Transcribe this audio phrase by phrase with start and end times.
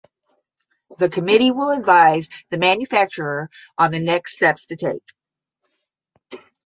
[0.97, 6.41] The committee will advise the manufacturer on the next steps to take.